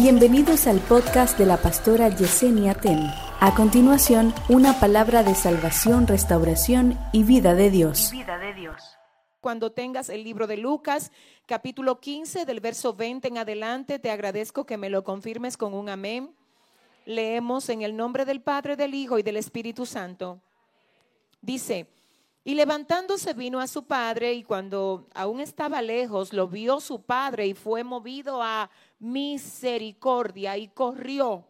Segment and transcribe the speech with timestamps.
[0.00, 3.00] Bienvenidos al podcast de la pastora Yesenia Ten.
[3.40, 8.12] A continuación, una palabra de salvación, restauración y vida de Dios.
[8.12, 8.80] vida de Dios.
[9.40, 11.10] Cuando tengas el libro de Lucas,
[11.46, 15.88] capítulo 15, del verso 20 en adelante, te agradezco que me lo confirmes con un
[15.88, 16.32] amén.
[17.04, 20.40] Leemos en el nombre del Padre, del Hijo y del Espíritu Santo.
[21.42, 21.88] Dice,
[22.44, 27.46] y levantándose vino a su padre y cuando aún estaba lejos, lo vio su padre
[27.46, 31.44] y fue movido a misericordia y corrió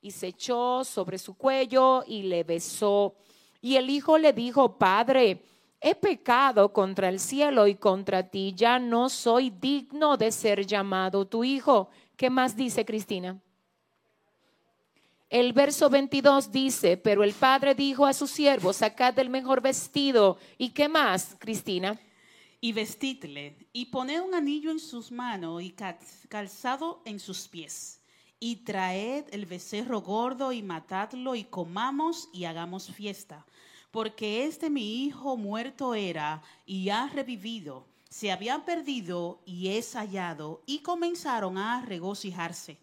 [0.00, 3.14] y se echó sobre su cuello y le besó.
[3.62, 5.42] Y el hijo le dijo, Padre,
[5.80, 11.26] he pecado contra el cielo y contra ti, ya no soy digno de ser llamado
[11.26, 11.88] tu hijo.
[12.16, 13.40] ¿Qué más dice Cristina?
[15.30, 20.38] El verso 22 dice, pero el padre dijo a su siervo, sacad el mejor vestido.
[20.58, 21.98] ¿Y qué más, Cristina?
[22.64, 25.74] Y vestidle, y poned un anillo en sus manos y
[26.30, 28.00] calzado en sus pies.
[28.40, 33.44] Y traed el becerro gordo y matadlo y comamos y hagamos fiesta.
[33.90, 40.62] Porque este mi hijo muerto era y ha revivido, se había perdido y es hallado.
[40.64, 42.78] Y comenzaron a regocijarse.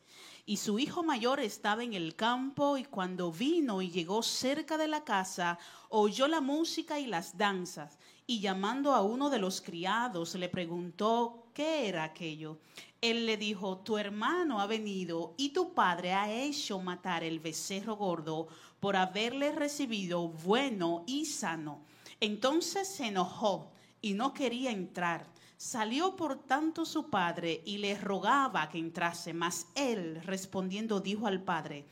[0.45, 4.87] Y su hijo mayor estaba en el campo y cuando vino y llegó cerca de
[4.87, 5.57] la casa,
[5.89, 11.47] oyó la música y las danzas y llamando a uno de los criados le preguntó
[11.53, 12.59] qué era aquello.
[13.01, 17.95] Él le dijo, tu hermano ha venido y tu padre ha hecho matar el becerro
[17.95, 18.47] gordo
[18.79, 21.81] por haberle recibido bueno y sano.
[22.19, 25.27] Entonces se enojó y no quería entrar.
[25.57, 31.43] Salió por tanto su padre y le rogaba que entrase, mas él respondiendo dijo al
[31.43, 31.85] padre,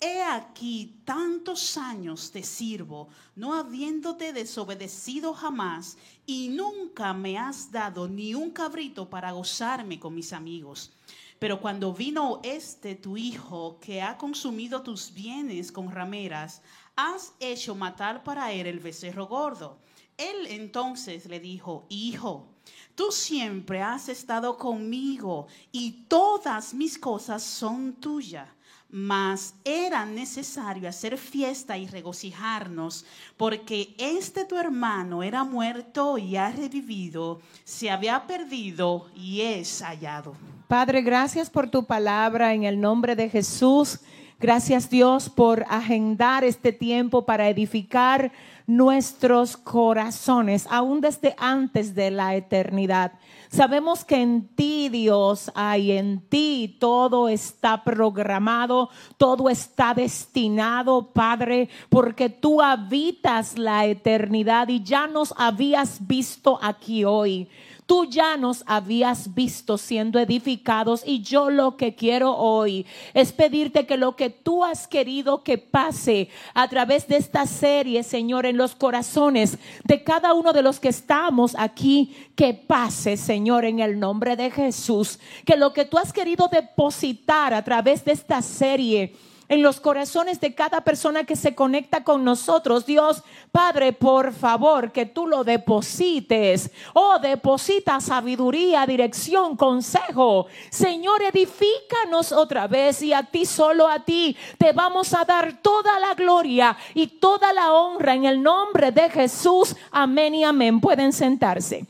[0.00, 8.08] He aquí tantos años te sirvo, no habiéndote desobedecido jamás, y nunca me has dado
[8.08, 10.92] ni un cabrito para gozarme con mis amigos.
[11.38, 16.62] Pero cuando vino este tu hijo, que ha consumido tus bienes con rameras,
[16.96, 19.78] has hecho matar para él el becerro gordo.
[20.16, 22.46] Él entonces le dijo, Hijo,
[22.94, 28.48] tú siempre has estado conmigo y todas mis cosas son tuyas
[28.96, 33.04] mas era necesario hacer fiesta y regocijarnos,
[33.36, 40.36] porque este tu hermano era muerto y ha revivido, se había perdido y es hallado.
[40.68, 43.98] Padre, gracias por tu palabra en el nombre de Jesús.
[44.44, 48.30] Gracias Dios por agendar este tiempo para edificar
[48.66, 53.12] nuestros corazones, aún desde antes de la eternidad.
[53.48, 61.70] Sabemos que en ti, Dios, hay en ti todo está programado, todo está destinado, Padre,
[61.88, 67.48] porque tú habitas la eternidad y ya nos habías visto aquí hoy.
[67.86, 73.84] Tú ya nos habías visto siendo edificados y yo lo que quiero hoy es pedirte
[73.84, 78.56] que lo que tú has querido que pase a través de esta serie, Señor, en
[78.56, 84.00] los corazones de cada uno de los que estamos aquí, que pase, Señor, en el
[84.00, 85.18] nombre de Jesús.
[85.44, 89.14] Que lo que tú has querido depositar a través de esta serie
[89.48, 92.86] en los corazones de cada persona que se conecta con nosotros.
[92.86, 93.22] Dios,
[93.52, 96.70] Padre, por favor, que tú lo deposites.
[96.94, 100.46] Oh, deposita sabiduría, dirección, consejo.
[100.70, 105.98] Señor, edifícanos otra vez y a ti, solo a ti, te vamos a dar toda
[106.00, 109.76] la gloria y toda la honra en el nombre de Jesús.
[109.90, 110.80] Amén y amén.
[110.80, 111.86] Pueden sentarse.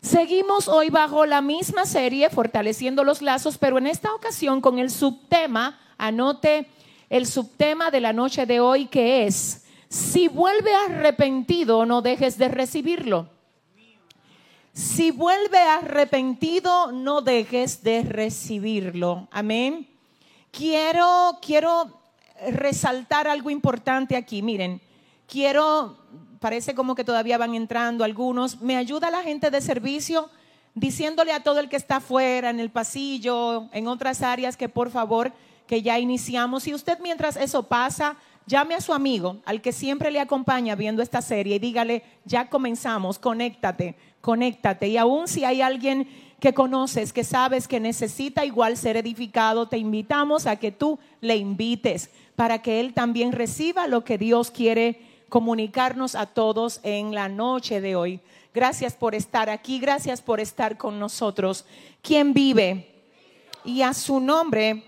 [0.00, 4.90] Seguimos hoy bajo la misma serie, fortaleciendo los lazos, pero en esta ocasión con el
[4.90, 6.68] subtema, anote
[7.12, 12.48] el subtema de la noche de hoy que es, si vuelve arrepentido, no dejes de
[12.48, 13.28] recibirlo.
[14.72, 19.28] Si vuelve arrepentido, no dejes de recibirlo.
[19.30, 19.86] Amén.
[20.50, 22.00] Quiero, quiero
[22.50, 24.40] resaltar algo importante aquí.
[24.40, 24.80] Miren,
[25.28, 25.98] quiero,
[26.40, 28.62] parece como que todavía van entrando algunos.
[28.62, 30.30] Me ayuda la gente de servicio
[30.74, 34.90] diciéndole a todo el que está afuera, en el pasillo, en otras áreas, que por
[34.90, 35.34] favor
[35.66, 36.66] que ya iniciamos.
[36.66, 38.16] Y usted mientras eso pasa,
[38.46, 42.48] llame a su amigo, al que siempre le acompaña viendo esta serie, y dígale, ya
[42.48, 44.88] comenzamos, conéctate, conéctate.
[44.88, 46.08] Y aún si hay alguien
[46.40, 51.36] que conoces, que sabes que necesita igual ser edificado, te invitamos a que tú le
[51.36, 57.28] invites para que él también reciba lo que Dios quiere comunicarnos a todos en la
[57.28, 58.20] noche de hoy.
[58.52, 61.64] Gracias por estar aquí, gracias por estar con nosotros.
[62.02, 62.90] ¿Quién vive?
[63.64, 64.82] Y a su nombre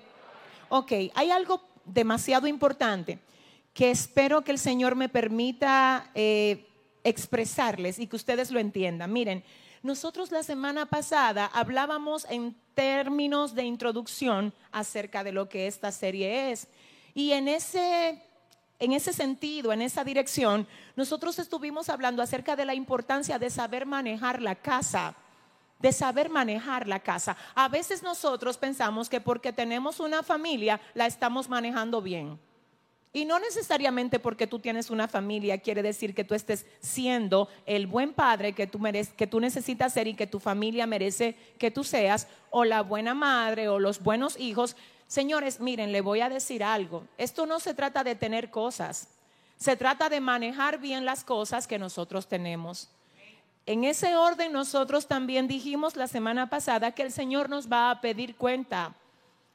[0.77, 3.21] Ok, hay algo demasiado importante
[3.73, 6.67] que espero que el Señor me permita eh,
[7.05, 9.13] expresarles y que ustedes lo entiendan.
[9.13, 9.45] Miren,
[9.85, 16.51] Nosotros la semana pasada hablábamos en términos de introducción acerca de lo que esta serie
[16.51, 16.67] es.
[17.15, 18.21] Y en ese,
[18.81, 20.67] en ese sentido, en esa dirección,
[20.97, 25.15] nosotros estuvimos hablando acerca de la importancia de saber manejar la casa
[25.79, 27.37] de saber manejar la casa.
[27.55, 32.39] A veces nosotros pensamos que porque tenemos una familia la estamos manejando bien.
[33.17, 37.87] Y no necesariamente porque tú tienes una familia quiere decir que tú estés siendo el
[37.87, 38.81] buen padre que tú,
[39.17, 43.15] que tú necesitas ser y que tu familia merece que tú seas, o la buena
[43.15, 44.75] madre o los buenos hijos.
[45.07, 47.07] Señores, miren, le voy a decir algo.
[47.17, 49.07] Esto no se trata de tener cosas,
[49.59, 52.91] se trata de manejar bien las cosas que nosotros tenemos.
[53.67, 58.01] En ese orden nosotros también dijimos la semana pasada que el Señor nos va a
[58.01, 58.95] pedir cuenta.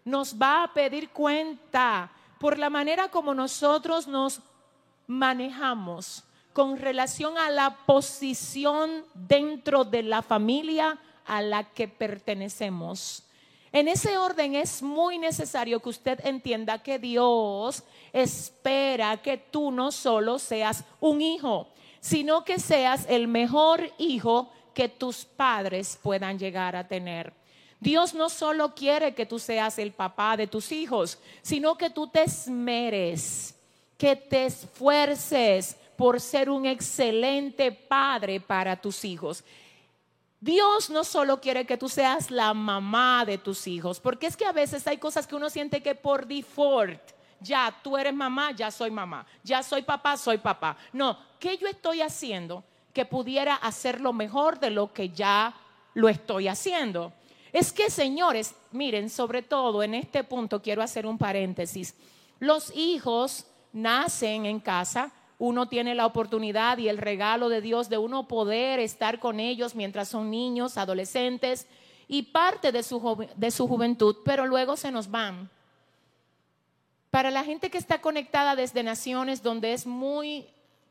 [0.03, 4.41] Nos va a pedir cuenta por la manera como nosotros nos
[5.06, 6.23] manejamos
[6.53, 13.23] con relación a la posición dentro de la familia a la que pertenecemos.
[13.71, 19.91] En ese orden es muy necesario que usted entienda que Dios espera que tú no
[19.91, 21.67] solo seas un hijo,
[22.00, 27.34] sino que seas el mejor hijo que tus padres puedan llegar a tener.
[27.80, 32.07] Dios no solo quiere que tú seas el papá de tus hijos, sino que tú
[32.07, 33.56] te esmeres,
[33.98, 39.44] que te esfuerces por ser un excelente padre para tus hijos.
[40.42, 44.46] Dios no solo quiere que tú seas la mamá de tus hijos, porque es que
[44.46, 47.01] a veces hay cosas que uno siente que por default,
[47.41, 50.77] ya tú eres mamá, ya soy mamá, ya soy papá, soy papá.
[50.94, 52.63] No, ¿qué yo estoy haciendo
[52.94, 55.56] que pudiera hacerlo mejor de lo que ya
[55.94, 57.13] lo estoy haciendo?
[57.51, 61.95] Es que, señores, miren, sobre todo en este punto quiero hacer un paréntesis.
[62.39, 67.97] Los hijos nacen en casa, uno tiene la oportunidad y el regalo de Dios de
[67.97, 71.68] uno poder estar con ellos mientras son niños, adolescentes
[72.07, 75.50] y parte de su, de su juventud, pero luego se nos van.
[77.11, 80.45] Para la gente que está conectada desde naciones donde es muy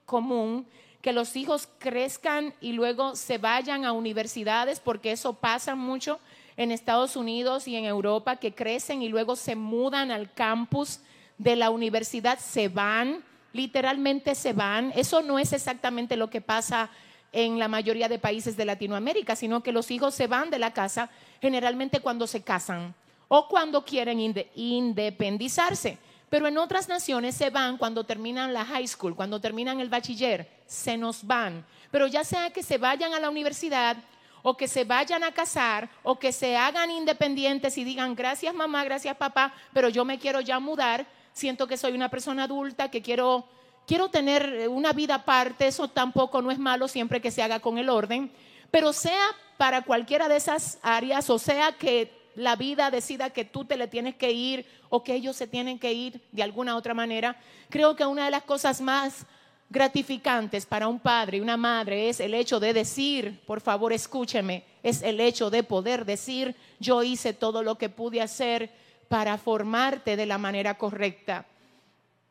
[0.05, 0.67] común
[1.01, 6.19] que los hijos crezcan y luego se vayan a universidades, porque eso pasa mucho,
[6.57, 10.99] en Estados Unidos y en Europa que crecen y luego se mudan al campus
[11.39, 13.23] de la universidad, se van,
[13.53, 14.93] literalmente se van.
[14.97, 16.91] Eso no es exactamente lo que pasa
[17.31, 20.73] en la mayoría de países de Latinoamérica, sino que los hijos se van de la
[20.73, 21.11] casa
[21.41, 22.93] generalmente cuando se casan
[23.29, 24.19] o cuando quieren
[24.57, 25.99] independizarse.
[26.31, 30.49] Pero en otras naciones se van cuando terminan la high school, cuando terminan el bachiller,
[30.67, 31.65] se nos van.
[31.91, 33.97] Pero ya sea que se vayan a la universidad
[34.43, 38.85] o que se vayan a casar o que se hagan independientes y digan gracias mamá,
[38.85, 43.03] gracias papá, pero yo me quiero ya mudar, siento que soy una persona adulta, que
[43.03, 43.47] quiero,
[43.87, 47.79] quiero tener una vida aparte, eso tampoco no es malo siempre que se haga con
[47.79, 48.31] el orden,
[48.71, 49.25] pero sea
[49.57, 53.89] para cualquiera de esas áreas o sea que la vida decida que tú te le
[53.89, 57.37] tienes que ir o que ellos se tienen que ir de alguna otra manera,
[57.69, 59.27] creo que una de las cosas más
[59.69, 64.65] gratificantes para un padre y una madre es el hecho de decir, por favor escúcheme,
[64.85, 68.71] es el hecho de poder decir, yo hice todo lo que pude hacer
[69.09, 71.45] para formarte de la manera correcta.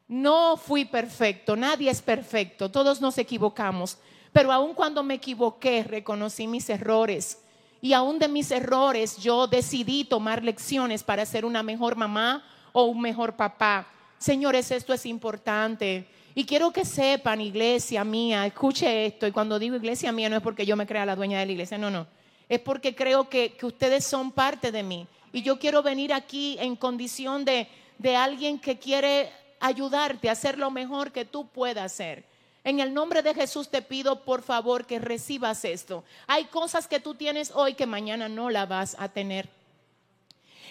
[0.07, 3.97] No fui perfecto, nadie es perfecto, todos nos equivocamos,
[4.31, 7.39] pero aun cuando me equivoqué, reconocí mis errores.
[7.81, 12.85] Y aún de mis errores yo decidí tomar lecciones para ser una mejor mamá o
[12.85, 13.87] un mejor papá.
[14.17, 16.07] Señores, esto es importante.
[16.33, 20.43] Y quiero que sepan, iglesia mía, escuche esto, y cuando digo iglesia mía no es
[20.43, 22.05] porque yo me crea la dueña de la iglesia, no, no,
[22.47, 25.07] es porque creo que, que ustedes son parte de mí.
[25.33, 27.67] Y yo quiero venir aquí en condición de,
[27.97, 32.23] de alguien que quiere ayudarte a hacer lo mejor que tú puedas hacer.
[32.67, 36.03] En el nombre de Jesús te pido por favor que recibas esto.
[36.27, 39.47] Hay cosas que tú tienes hoy que mañana no la vas a tener.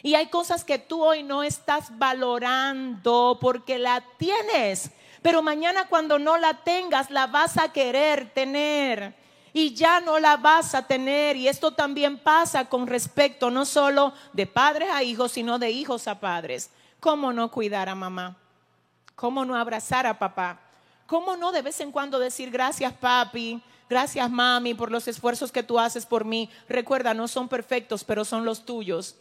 [0.03, 4.91] Y hay cosas que tú hoy no estás valorando porque la tienes
[5.27, 9.13] pero mañana cuando no la tengas, la vas a querer tener
[9.53, 11.35] y ya no la vas a tener.
[11.35, 16.07] Y esto también pasa con respecto no solo de padres a hijos, sino de hijos
[16.07, 16.71] a padres.
[17.01, 18.37] ¿Cómo no cuidar a mamá?
[19.17, 20.61] ¿Cómo no abrazar a papá?
[21.07, 23.63] ¿Cómo no de vez en cuando decir gracias papi?
[23.89, 26.51] Gracias mami por los esfuerzos que tú haces por mí.
[26.69, 29.17] Recuerda, no son perfectos, pero son los tuyos.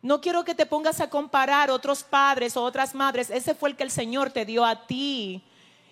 [0.00, 3.30] No quiero que te pongas a comparar otros padres o otras madres.
[3.30, 5.42] Ese fue el que el Señor te dio a ti.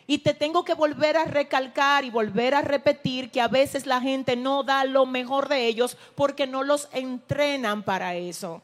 [0.09, 4.01] Y te tengo que volver a recalcar y volver a repetir que a veces la
[4.01, 8.63] gente no da lo mejor de ellos porque no los entrenan para eso.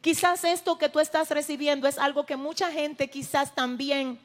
[0.00, 4.20] Quizás esto que tú estás recibiendo es algo que mucha gente quizás también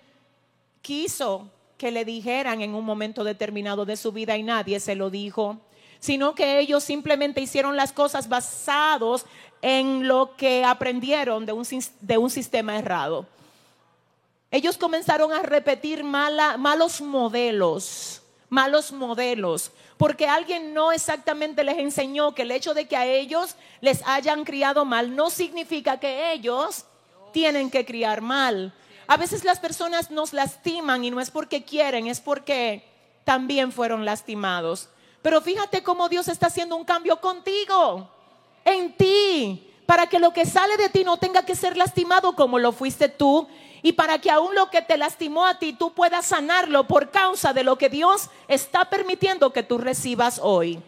[0.81, 5.09] quiso que le dijeran en un momento determinado de su vida y nadie se lo
[5.09, 5.57] dijo.
[6.01, 9.25] sino que ellos simplemente hicieron las cosas basados
[9.61, 11.67] en lo que aprendieron de un,
[11.99, 13.25] de un sistema errado.
[14.51, 22.41] Ellos comenzaron a repetir malos modelos, malos modelos, porque alguien no exactamente les enseñó que
[22.43, 26.85] el hecho de que a ellos les hayan criado mal no significa que ellos
[27.31, 28.73] tienen que criar mal.
[29.09, 32.83] A veces las personas nos lastiman y no es porque quieren, es porque
[33.23, 34.87] también fueron lastimados.
[35.23, 38.07] Pero fíjate cómo Dios está haciendo un cambio contigo,
[38.63, 42.59] en ti, para que lo que sale de ti no tenga que ser lastimado como
[42.59, 43.47] lo fuiste tú
[43.81, 47.51] y para que aún lo que te lastimó a ti tú puedas sanarlo por causa
[47.51, 50.79] de lo que Dios está permitiendo que tú recibas hoy.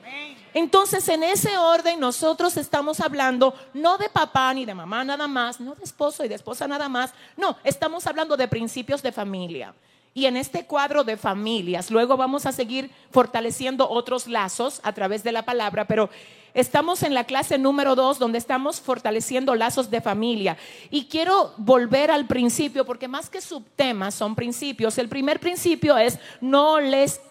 [0.54, 5.60] Entonces, en ese orden, nosotros estamos hablando no de papá ni de mamá nada más,
[5.60, 9.74] no de esposo y de esposa nada más, no, estamos hablando de principios de familia.
[10.14, 15.24] Y en este cuadro de familias, luego vamos a seguir fortaleciendo otros lazos a través
[15.24, 16.10] de la palabra, pero
[16.54, 20.58] estamos en la clase número dos donde estamos fortaleciendo lazos de familia.
[20.90, 24.98] Y quiero volver al principio, porque más que subtemas son principios.
[24.98, 27.22] El primer principio es no les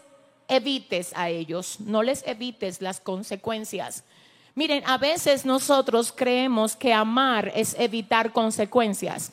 [0.50, 4.04] evites a ellos, no les evites las consecuencias.
[4.54, 9.32] Miren, a veces nosotros creemos que amar es evitar consecuencias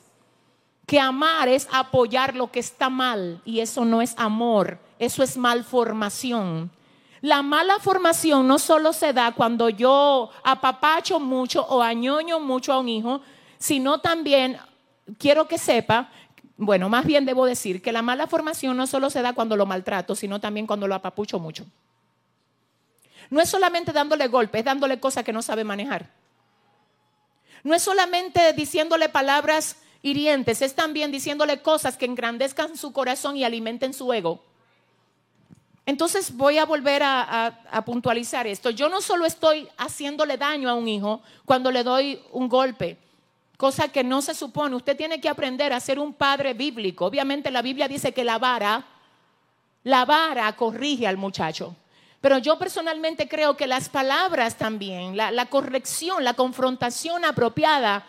[0.88, 5.38] que amar es apoyar lo que está mal y eso no es amor, eso es
[5.38, 6.72] malformación.
[7.20, 12.80] La mala formación no solo se da cuando yo apapacho mucho o añoño mucho a
[12.80, 13.22] un hijo,
[13.60, 14.58] sino también
[15.18, 16.10] quiero que sepa,
[16.58, 19.66] bueno, más bien debo decir que la mala formación no solo se da cuando lo
[19.66, 21.66] maltrato, sino también cuando lo apapucho mucho.
[23.30, 26.10] No es solamente dándole golpes, es dándole cosas que no sabe manejar.
[27.64, 33.44] No es solamente diciéndole palabras hirientes, es también diciéndole cosas que engrandezcan su corazón y
[33.44, 34.44] alimenten su ego.
[35.86, 38.72] Entonces voy a volver a, puntualizar esto.
[38.72, 42.98] Yo no solo estoy haciéndole daño a un hijo cuando le doy un golpe,
[43.58, 44.76] cosa que no se supone.
[44.76, 47.06] Usted tiene que aprender a ser un padre bíblico.
[47.06, 48.86] Obviamente la Biblia dice que la vara,
[49.84, 51.76] la vara corrige al muchacho.
[52.22, 58.06] Pero yo personalmente creo que las palabras también, la corrección, la confrontación apropiada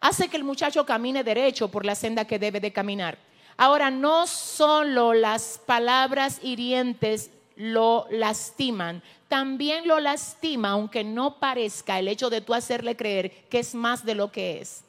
[0.00, 3.18] hace que el muchacho camine derecho por la senda que debe de caminar.
[3.56, 9.02] Ahora, no solo las palabras hirientes lo lastiman,
[9.32, 14.04] también lo lastima, aunque no parezca el hecho de tú hacerle creer que es más
[14.04, 14.84] de lo que es,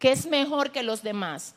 [0.00, 1.54] que es mejor que los demás.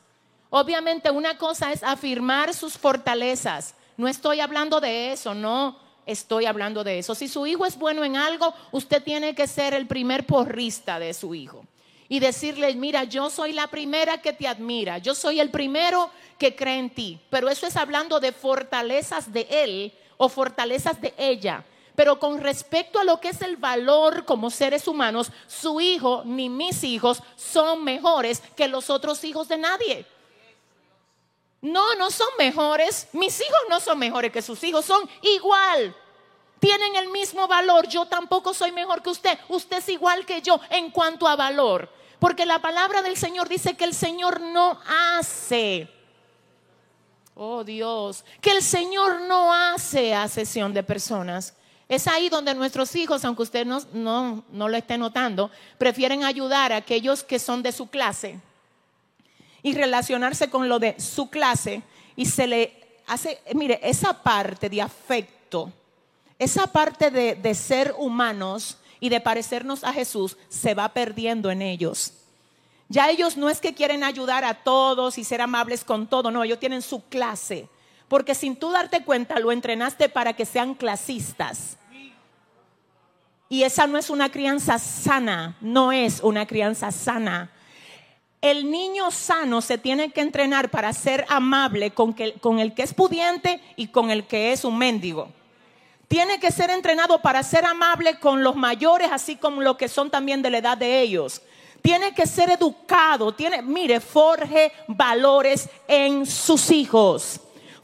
[0.52, 3.74] Obviamente una cosa es afirmar sus fortalezas.
[3.98, 7.16] No estoy hablando de eso, no estoy hablando de eso.
[7.16, 11.16] Si su hijo es bueno en algo, usted tiene que ser el primer porrista de
[11.16, 11.66] su hijo
[12.08, 16.56] y decirle, mira, yo soy la primera que te admira, yo soy el primero que
[16.56, 17.20] cree en ti.
[17.32, 21.66] Pero eso es hablando de fortalezas de él o fortalezas de ella.
[21.98, 26.48] Pero con respecto a lo que es el valor como seres humanos, su hijo ni
[26.48, 30.06] mis hijos son mejores que los otros hijos de nadie.
[31.60, 33.08] No, no son mejores.
[33.14, 35.96] Mis hijos no son mejores que sus hijos, son igual.
[36.60, 37.88] Tienen el mismo valor.
[37.88, 39.40] Yo tampoco soy mejor que usted.
[39.50, 41.90] Usted es igual que yo en cuanto a valor.
[42.20, 44.80] Porque la palabra del Señor dice que el Señor no
[45.18, 45.90] hace.
[47.34, 51.56] Oh Dios, que el Señor no hace asesión de personas.
[51.90, 57.24] Es ahí donde nuestros hijos, aunque usted no, lo esté notando, prefieren ayudar a aquellos
[57.24, 58.40] que son de su clase
[59.64, 61.82] y relacionarse con lo de su clase
[62.16, 62.74] y se le
[63.08, 65.72] hace, mire, esa parte de afecto,
[66.38, 72.14] esa parte de ser humanos y de parecernos a Jesús se va perdiendo en ellos.
[72.90, 76.44] Ya ellos no es que quieren ayudar a todos y ser amables con todo, no,
[76.44, 77.68] ellos tienen su clase.
[78.08, 81.78] Porque sin tú darte cuenta lo entrenaste para que sean clasistas.
[83.50, 87.52] Y esa no es una crianza sana, no es una crianza sana.
[88.42, 92.94] El niño sano se tiene que entrenar para ser amable con, con el que es
[92.94, 95.32] pudiente y con el que es un mendigo
[96.08, 100.10] tiene que ser entrenado para ser amable con los mayores, así como los que son
[100.10, 101.42] también de la edad de ellos.
[101.82, 107.42] Tiene que ser educado, tiene, mire, forje valores en sus hijos.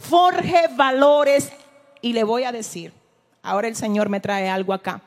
[0.10, 1.52] Forje valores
[2.02, 2.94] y le voy a decir,
[3.42, 5.02] ahora el Señor me trae algo acá.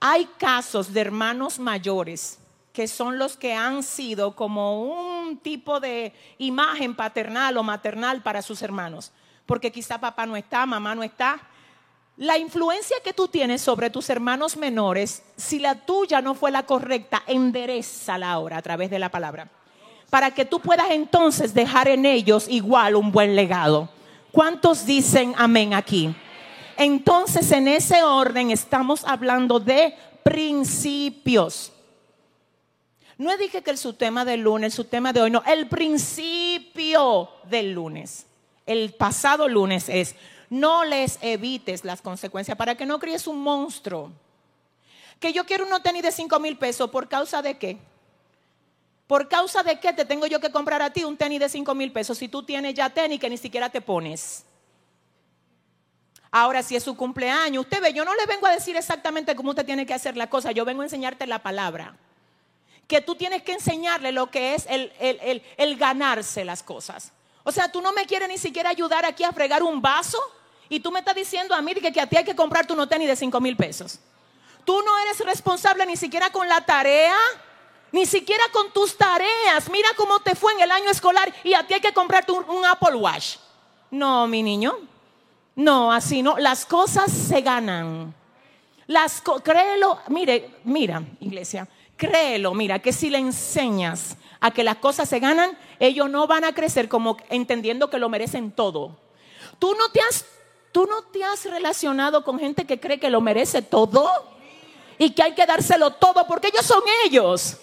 [0.00, 2.38] Hay casos de hermanos mayores
[2.72, 8.42] que son los que han sido como un tipo de imagen paternal o maternal para
[8.42, 9.10] sus hermanos,
[9.46, 11.40] porque quizá papá no está, mamá no está,
[12.16, 16.66] la influencia que tú tienes sobre tus hermanos menores, si la tuya no fue la
[16.66, 19.48] correcta, enderezala ahora a través de la palabra.
[20.10, 23.88] Para que tú puedas entonces dejar en ellos igual un buen legado.
[24.38, 26.14] ¿Cuántos dicen amén aquí?
[26.76, 31.72] Entonces, en ese orden estamos hablando de principios.
[33.16, 37.72] No dije que el subtema del lunes, el subtema de hoy, no, el principio del
[37.72, 38.26] lunes.
[38.64, 40.14] El pasado lunes es,
[40.50, 44.12] no les evites las consecuencias para que no críes un monstruo.
[45.18, 47.76] Que yo quiero unos tenis de 5 mil pesos, ¿por causa de qué?
[49.08, 51.74] ¿Por causa de qué te tengo yo que comprar a ti un tenis de 5
[51.74, 54.44] mil pesos si tú tienes ya tenis que ni siquiera te pones?
[56.30, 59.50] Ahora, si es su cumpleaños, usted ve, yo no le vengo a decir exactamente cómo
[59.50, 61.96] usted tiene que hacer la cosa, yo vengo a enseñarte la palabra.
[62.86, 64.92] Que tú tienes que enseñarle lo que es el,
[65.56, 67.12] el ganarse las cosas.
[67.44, 70.18] O sea, tú no me quieres ni siquiera ayudar aquí a fregar un vaso
[70.68, 72.90] y tú me estás diciendo a mí que, que a ti hay que comprarte unos
[72.90, 74.00] tenis de 5 mil pesos.
[74.66, 77.16] Tú no eres responsable ni siquiera con la tarea,
[77.92, 79.70] ni siquiera con tus tareas.
[79.70, 82.64] Mira cómo te fue en el año escolar y a ti hay que comprarte un,
[82.66, 83.36] Apple Watch.
[83.90, 84.76] No, mi niño.
[85.56, 86.38] No, así no.
[86.38, 88.14] Las cosas se ganan.
[88.86, 95.08] Las créelo, mire, mira, iglesia, créelo, mira, que si le enseñas a que las cosas
[95.08, 98.96] se ganan, ellos no van a crecer como entendiendo que lo merecen todo.
[99.58, 100.24] Tú no te has,
[100.72, 104.10] tú no te has relacionado con gente que cree que lo merece todo
[104.96, 107.58] y que hay que dárselo todo porque ellos son ellos.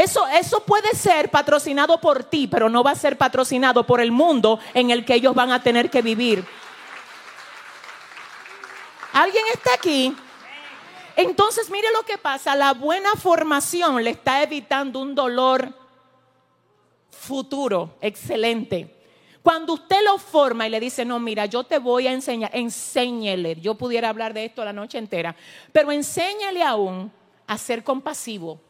[0.00, 4.10] Eso, eso puede ser patrocinado por ti, pero no va a ser patrocinado por el
[4.10, 6.42] mundo en el que ellos van a tener que vivir.
[9.12, 10.16] ¿Alguien está aquí?
[11.16, 12.56] Entonces, mire lo que pasa.
[12.56, 15.70] La buena formación le está evitando un dolor
[17.10, 18.96] futuro excelente.
[19.42, 23.60] Cuando usted lo forma y le dice, no, mira, yo te voy a enseñar, enséñele.
[23.60, 25.36] Yo pudiera hablar de esto la noche entera,
[25.72, 27.12] pero enséñale aún
[27.46, 28.62] a ser compasivo.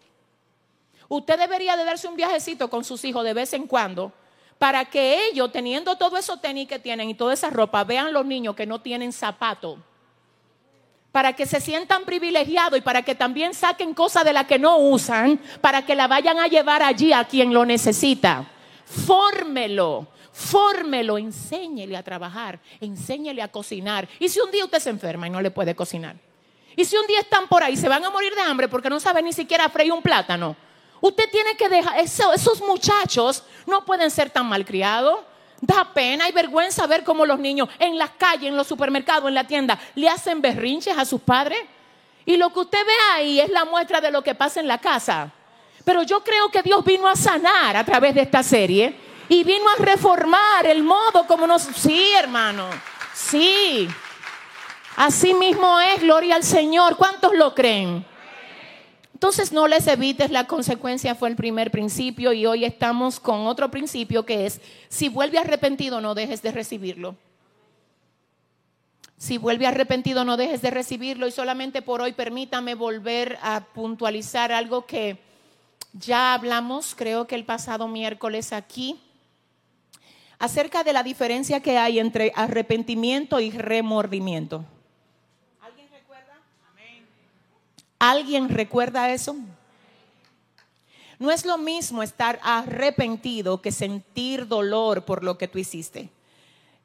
[1.10, 4.12] Usted debería de darse un viajecito con sus hijos de vez en cuando
[4.58, 8.24] para que ellos, teniendo todo eso tenis que tienen y toda esa ropa, vean los
[8.24, 9.78] niños que no tienen zapato.
[11.10, 14.78] Para que se sientan privilegiados y para que también saquen cosas de las que no
[14.78, 18.48] usan, para que la vayan a llevar allí a quien lo necesita.
[18.84, 24.08] Fórmelo Fórmelo, enséñele a trabajar, enséñele a cocinar.
[24.18, 26.16] Y si un día usted se enferma y no le puede cocinar.
[26.76, 29.00] Y si un día están por ahí, se van a morir de hambre porque no
[29.00, 30.56] saben ni siquiera freír un plátano.
[31.00, 35.20] Usted tiene que dejar, esos muchachos no pueden ser tan malcriados.
[35.62, 39.34] Da pena y vergüenza ver cómo los niños en las calles, en los supermercados, en
[39.34, 41.58] la tienda, le hacen berrinches a sus padres.
[42.24, 44.78] Y lo que usted ve ahí es la muestra de lo que pasa en la
[44.78, 45.30] casa.
[45.84, 48.94] Pero yo creo que Dios vino a sanar a través de esta serie
[49.28, 51.62] y vino a reformar el modo como nos...
[51.62, 52.68] Sí, hermano,
[53.14, 53.88] sí.
[54.96, 56.96] Así mismo es, gloria al Señor.
[56.96, 58.04] ¿Cuántos lo creen?
[59.20, 63.70] Entonces no les evites la consecuencia, fue el primer principio y hoy estamos con otro
[63.70, 67.16] principio que es, si vuelve arrepentido no dejes de recibirlo.
[69.18, 74.52] Si vuelve arrepentido no dejes de recibirlo y solamente por hoy permítame volver a puntualizar
[74.52, 75.18] algo que
[75.92, 78.98] ya hablamos, creo que el pasado miércoles aquí
[80.38, 84.64] acerca de la diferencia que hay entre arrepentimiento y remordimiento.
[85.60, 86.40] ¿Alguien recuerda?
[88.00, 89.36] ¿Alguien recuerda eso?
[91.18, 96.08] No es lo mismo estar arrepentido que sentir dolor por lo que tú hiciste.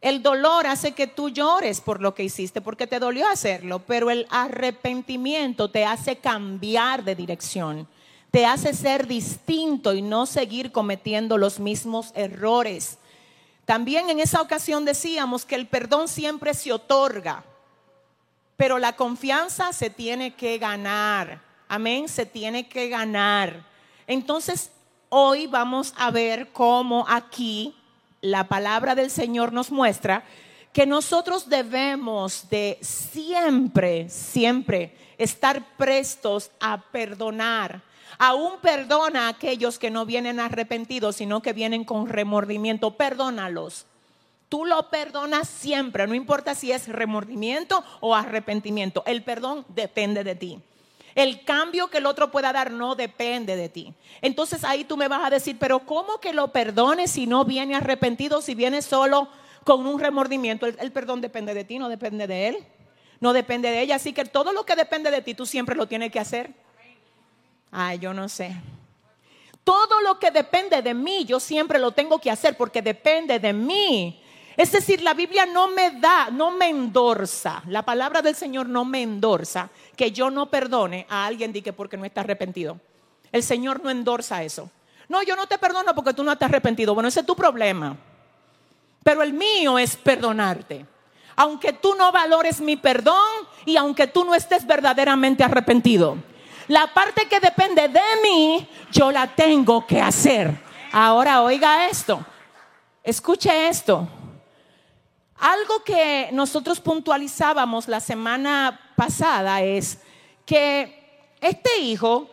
[0.02, 4.12] El dolor hace que tú llores por lo que hiciste, porque te dolió hacerlo, pero
[4.12, 7.88] el arrepentimiento te hace cambiar de dirección,
[8.30, 12.98] te hace ser distinto y no seguir cometiendo los mismos errores.
[13.64, 17.46] También en esa ocasión decíamos que el perdón siempre se otorga,
[18.58, 21.42] pero la confianza se tiene que ganar.
[21.68, 23.66] Amén, se tiene que ganar.
[24.08, 24.72] Entonces,
[25.10, 27.76] hoy vamos a ver cómo aquí
[28.22, 30.24] la palabra del Señor nos muestra
[30.74, 37.82] que nosotros debemos de siempre, siempre estar prestos a perdonar
[38.18, 42.92] Aún perdona a aquellos que no vienen arrepentidos, sino que vienen con remordimiento.
[42.92, 43.86] Perdónalos.
[44.50, 49.04] Tú lo perdonas siempre, no importa si es remordimiento o arrepentimiento.
[49.06, 50.60] El perdón depende de ti.
[51.16, 53.94] El cambio que el otro pueda dar no depende de ti.
[54.22, 57.76] Entonces ahí tú me vas a decir, pero ¿cómo que lo perdones si no viene
[57.76, 59.30] arrepentido, si viene solo
[59.64, 60.66] con un remordimiento?
[60.66, 62.58] El, el, perdón depende de ti, no depende de él.
[63.22, 63.96] No depende de ella.
[63.96, 66.54] Así que todo lo que depende de ti, tú siempre lo tienes que hacer.
[67.72, 68.56] Ay, yo no sé.
[69.64, 73.52] Todo lo que depende de mí, yo siempre lo tengo que hacer porque depende de
[73.52, 74.22] mí.
[74.58, 78.86] Es decir, la Biblia no me da, no me endorsa, la palabra del Señor no
[78.86, 82.80] me endorsa que yo no perdone a alguien de que porque no está arrepentido.
[83.32, 84.70] El Señor no endorsa eso.
[85.10, 86.94] No, yo no te perdono porque tú no estás arrepentido.
[86.94, 87.98] Bueno, ese es tu problema.
[89.04, 90.86] Pero el mío es perdonarte.
[91.36, 93.30] aunque tú no valores mi perdón
[93.66, 96.18] y aunque tú no estés verdaderamente arrepentido.
[96.68, 100.58] La parte que depende de mí, yo la tengo que hacer.
[100.92, 102.26] Ahora oiga esto,
[103.04, 104.08] escuche esto.
[105.38, 110.00] Algo que nosotros puntualizábamos la semana pasada es
[110.46, 112.30] que este hijo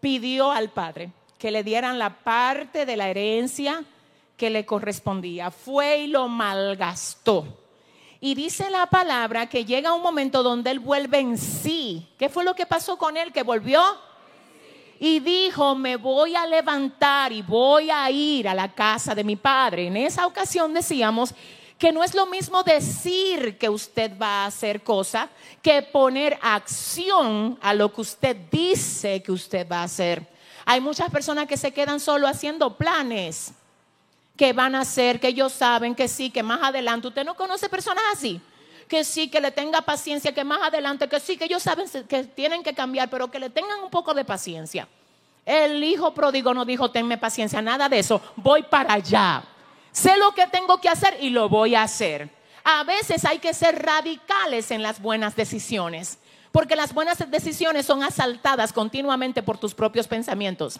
[0.00, 3.84] pidió al padre que le dieran la parte de la herencia
[4.36, 5.50] que le correspondía.
[5.50, 7.46] Fue y lo malgastó.
[8.20, 12.08] Y dice la palabra que llega un momento donde él vuelve en sí.
[12.18, 13.32] ¿Qué fue lo que pasó con él?
[13.32, 13.80] Que volvió
[15.00, 19.36] y dijo, me voy a levantar y voy a ir a la casa de mi
[19.36, 19.86] padre.
[19.86, 21.32] En esa ocasión decíamos
[21.78, 25.28] que no es lo mismo decir que usted va a hacer cosa
[25.62, 30.26] que poner acción a lo que usted dice que usted va a hacer.
[30.66, 33.52] Hay muchas personas que se quedan solo haciendo planes
[34.36, 37.68] que van a hacer, que ellos saben que sí, que más adelante, usted no conoce
[37.68, 38.40] personas así,
[38.88, 42.24] que sí, que le tenga paciencia, que más adelante, que sí, que ellos saben que
[42.24, 44.88] tienen que cambiar, pero que le tengan un poco de paciencia.
[45.44, 49.44] El hijo pródigo no dijo, tenme paciencia, nada de eso, voy para allá.
[49.98, 52.30] Sé lo que tengo que hacer y lo voy a hacer.
[52.62, 56.18] A veces hay que ser radicales en las buenas decisiones,
[56.52, 60.78] porque las buenas decisiones son asaltadas continuamente por tus propios pensamientos.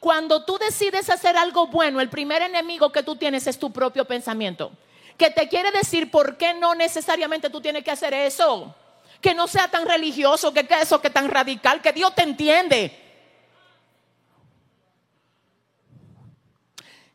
[0.00, 4.06] Cuando tú decides hacer algo bueno, el primer enemigo que tú tienes es tu propio
[4.06, 4.72] pensamiento,
[5.18, 8.74] que te quiere decir por qué no necesariamente tú tienes que hacer eso,
[9.20, 13.07] que no sea tan religioso, que, eso, que tan radical, que Dios te entiende.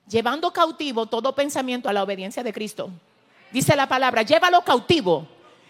[0.07, 2.89] Llevando cautivo todo pensamiento a la obediencia de Cristo.
[3.51, 5.27] Dice la palabra, llévalo cautivo.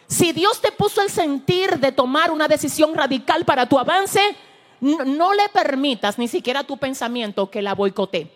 [0.08, 4.36] Si Dios te puso el sentir de tomar una decisión radical para tu avance,
[4.80, 8.30] no, le permitas ni siquiera tu pensamiento que la boicotee.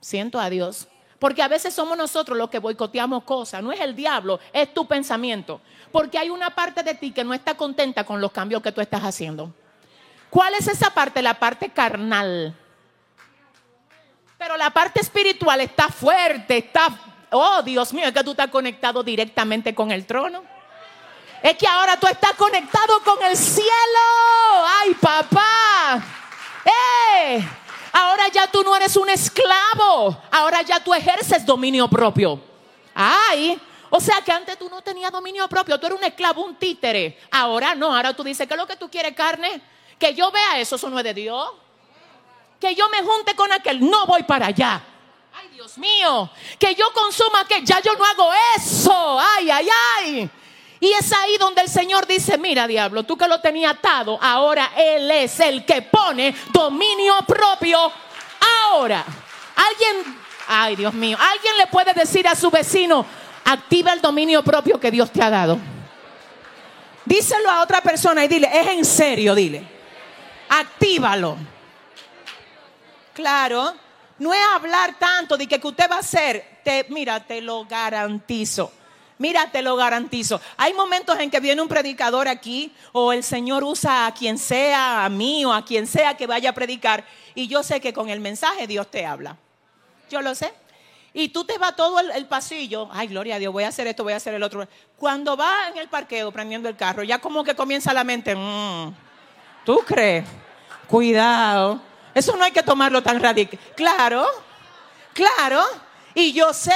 [0.00, 0.88] Siento a Dios.
[1.18, 3.62] Porque a veces somos nosotros los que boicoteamos cosas.
[3.62, 5.60] No es el diablo, es tu pensamiento.
[5.92, 8.80] Porque hay una parte de ti que no está contenta con los cambios que tú
[8.80, 9.52] estás haciendo.
[10.30, 11.20] ¿Cuál es esa parte?
[11.20, 12.56] La parte carnal.
[14.40, 16.88] Pero la parte espiritual está fuerte, está...
[17.30, 20.42] Oh, Dios mío, es que tú estás conectado directamente con el trono.
[21.42, 23.68] Es que ahora tú estás conectado con el cielo.
[24.80, 26.02] Ay, papá.
[26.64, 27.46] ¡Eh!
[27.92, 30.18] Ahora ya tú no eres un esclavo.
[30.30, 32.40] Ahora ya tú ejerces dominio propio.
[32.94, 33.60] Ay.
[33.90, 35.78] O sea que antes tú no tenías dominio propio.
[35.78, 37.18] Tú eres un esclavo, un títere.
[37.30, 37.94] Ahora no.
[37.94, 39.60] Ahora tú dices, ¿qué es lo que tú quieres, carne?
[39.98, 40.76] Que yo vea eso.
[40.76, 41.50] Eso no es de Dios.
[42.60, 43.80] Que yo me junte con aquel.
[43.88, 44.82] No voy para allá.
[45.34, 46.30] Ay, Dios mío.
[46.58, 49.18] Que yo consuma que ya yo no hago eso.
[49.18, 50.30] Ay, ay, ay.
[50.80, 54.72] Y es ahí donde el Señor dice, mira diablo, tú que lo tenías atado, ahora
[54.74, 57.92] Él es el que pone dominio propio.
[58.72, 59.04] Ahora,
[59.56, 60.16] alguien,
[60.48, 63.04] ay Dios mío, alguien le puede decir a su vecino,
[63.44, 65.58] activa el dominio propio que Dios te ha dado.
[67.04, 69.62] Díselo a otra persona y dile, es en serio, dile.
[70.48, 71.36] Actívalo.
[73.20, 73.74] Claro,
[74.18, 78.72] no es hablar tanto de que, usted va a hacer, te, mira, te lo garantizo
[79.18, 80.40] Mira, te lo garantizo.
[80.56, 85.04] Hay momentos en que viene un predicador aquí o el Señor usa a quien sea,
[85.04, 87.04] a mí o a quien sea que vaya a predicar
[87.34, 89.36] y yo sé que con el mensaje Dios te habla.
[90.08, 90.54] Yo lo sé.
[91.12, 94.04] Y tú te vas todo el, pasillo, ay, gloria a Dios, voy a hacer esto,
[94.04, 94.66] voy a hacer el otro.
[94.96, 98.94] Cuando va en el parqueo prendiendo el carro, ya como que comienza la mente, mm,
[99.66, 100.24] ¿tú crees?
[100.88, 101.89] Cuidado.
[102.14, 103.58] Eso no hay que tomarlo tan radical.
[103.76, 104.26] Claro,
[105.12, 105.64] claro.
[106.14, 106.72] Y yo sé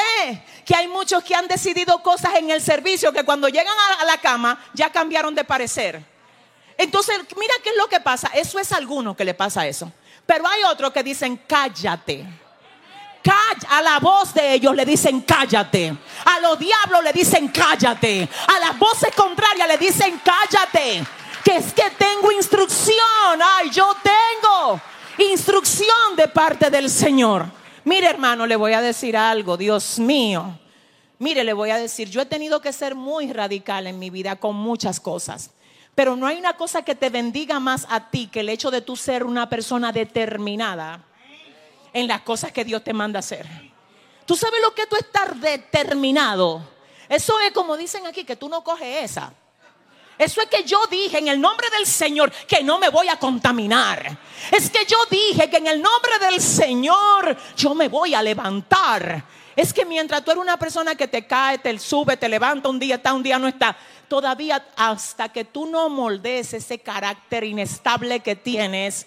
[0.64, 4.18] que hay muchos que han decidido cosas en el servicio que cuando llegan a la
[4.18, 6.14] cama ya cambiaron de parecer.
[6.76, 8.30] Entonces, mira qué es lo que pasa.
[8.34, 9.92] Eso es alguno que le pasa eso.
[10.26, 12.24] Pero hay otros que dicen, cállate.
[13.68, 15.96] a la voz de ellos le dicen cállate.
[16.24, 18.28] A los diablos le dicen cállate.
[18.48, 21.04] A las voces contrarias le dicen cállate.
[21.44, 23.40] Que es que tengo instrucción.
[23.42, 24.80] Ay, yo tengo
[25.18, 27.46] instrucción de parte del Señor.
[27.84, 30.58] Mire hermano, le voy a decir algo, Dios mío.
[31.18, 34.36] Mire, le voy a decir, yo he tenido que ser muy radical en mi vida
[34.36, 35.50] con muchas cosas.
[35.94, 38.80] Pero no hay una cosa que te bendiga más a ti que el hecho de
[38.80, 41.04] tú ser una persona determinada
[41.92, 43.46] en las cosas que Dios te manda hacer.
[44.26, 46.62] Tú sabes lo que tú estar determinado.
[47.08, 49.32] Eso es como dicen aquí, que tú no coges esa.
[50.18, 53.18] Eso es que yo dije en el nombre del Señor que no me voy a
[53.18, 54.16] contaminar.
[54.50, 59.24] Es que yo dije que en el nombre del Señor yo me voy a levantar.
[59.56, 62.78] Es que mientras tú eres una persona que te cae, te sube, te levanta, un
[62.78, 63.76] día está, un día no está,
[64.08, 69.06] todavía hasta que tú no moldees ese carácter inestable que tienes,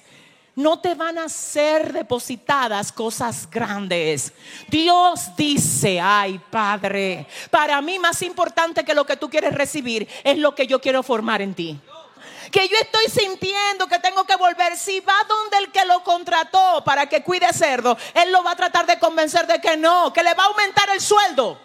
[0.58, 4.34] no te van a ser depositadas cosas grandes.
[4.68, 10.40] Dios dice, ay Padre, para mí más importante que lo que tú quieres recibir es
[10.40, 11.80] lo que yo quiero formar en ti.
[12.52, 16.84] Que yo estoy sintiendo que tengo que volver, si va donde el que lo contrató
[16.84, 20.24] para que cuide cerdo, él lo va a tratar de convencer de que no, que
[20.24, 21.60] le va a aumentar el sueldo,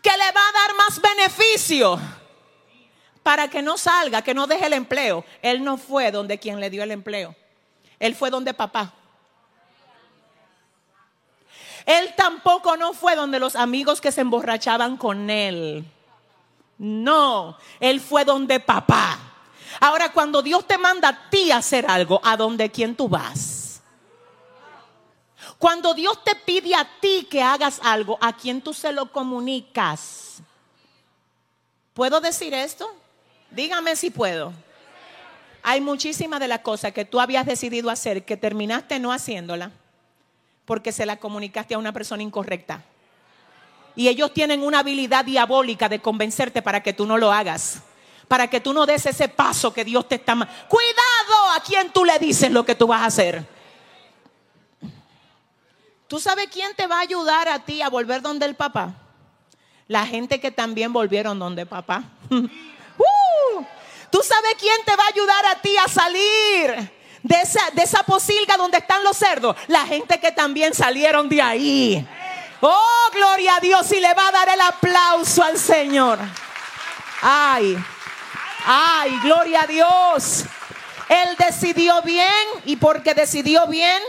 [0.00, 1.98] que le va a dar más beneficio
[3.26, 5.24] para que no salga, que no deje el empleo.
[5.42, 7.34] Él no fue donde quien le dio el empleo,
[7.98, 8.92] él fue donde papá.
[11.86, 15.84] Él tampoco no fue donde los amigos que se emborrachaban con él.
[16.78, 19.18] No, Él fue donde papá.
[19.80, 23.82] Ahora, cuando Dios te manda a ti a hacer algo, ¿a dónde quién tú vas?
[25.58, 30.42] Cuando Dios te pide a ti que hagas algo, ¿a quién tú se lo comunicas?
[31.92, 32.92] ¿Puedo decir esto?
[33.50, 34.52] Dígame si puedo.
[35.62, 39.72] Hay muchísimas de las cosas que tú habías decidido hacer que terminaste no haciéndola
[40.64, 42.82] porque se la comunicaste a una persona incorrecta.
[43.94, 47.82] Y ellos tienen una habilidad diabólica de convencerte para que tú no lo hagas.
[48.28, 50.34] Para que tú no des ese paso que Dios te está...
[50.34, 53.46] Cuidado a quien tú le dices lo que tú vas a hacer.
[56.08, 58.94] ¿Tú sabes quién te va a ayudar a ti a volver donde el papá?
[59.88, 62.04] La gente que también volvieron donde papá.
[64.10, 68.02] ¿Tú sabes quién te va a ayudar a ti a salir de esa, de esa
[68.02, 69.56] posilga donde están los cerdos?
[69.66, 72.08] La gente que también salieron de ahí.
[72.60, 73.90] Oh, gloria a Dios.
[73.92, 76.18] Y le va a dar el aplauso al Señor.
[77.20, 77.76] Ay,
[78.64, 80.44] ay, gloria a Dios.
[81.08, 82.30] Él decidió bien
[82.64, 84.02] y porque decidió bien,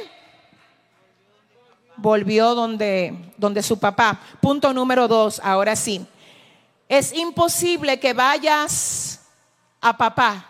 [1.96, 4.20] volvió donde, donde su papá.
[4.42, 6.06] Punto número dos, ahora sí.
[6.90, 9.17] Es imposible que vayas
[9.82, 10.46] a papá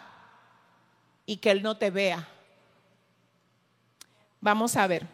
[1.26, 2.28] y que él no te vea.
[4.40, 5.08] Vamos a ver.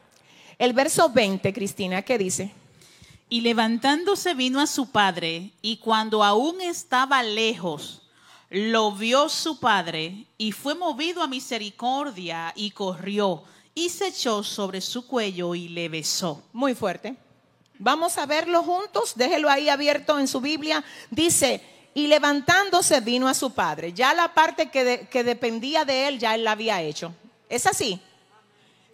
[0.57, 2.53] El verso 20, Cristina, ¿qué dice?
[3.29, 8.03] Y levantándose vino a su padre, y cuando aún estaba lejos,
[8.49, 14.81] lo vio su padre, y fue movido a misericordia, y corrió, y se echó sobre
[14.81, 16.43] su cuello y le besó.
[16.53, 17.15] Muy fuerte.
[17.79, 20.83] Vamos a verlo juntos, déjelo ahí abierto en su Biblia.
[21.09, 21.61] Dice,
[21.93, 23.93] y levantándose vino a su padre.
[23.93, 27.13] Ya la parte que, que dependía de él, ya él la había hecho.
[27.49, 28.01] ¿Es así?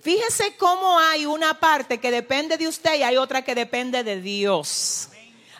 [0.02, 4.22] Fíjese cómo hay una parte que depende de usted y hay otra que depende de
[4.22, 5.10] Dios.